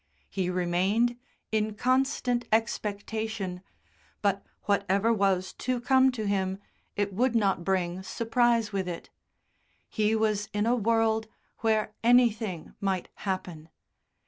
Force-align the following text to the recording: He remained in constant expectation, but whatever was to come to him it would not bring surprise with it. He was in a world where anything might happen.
He 0.31 0.49
remained 0.49 1.15
in 1.51 1.75
constant 1.75 2.47
expectation, 2.51 3.61
but 4.23 4.43
whatever 4.63 5.13
was 5.13 5.53
to 5.59 5.79
come 5.79 6.11
to 6.13 6.25
him 6.25 6.57
it 6.95 7.13
would 7.13 7.35
not 7.35 7.63
bring 7.63 8.01
surprise 8.01 8.73
with 8.73 8.87
it. 8.87 9.11
He 9.87 10.15
was 10.15 10.49
in 10.53 10.65
a 10.65 10.75
world 10.75 11.27
where 11.59 11.93
anything 12.03 12.73
might 12.81 13.09
happen. 13.29 13.69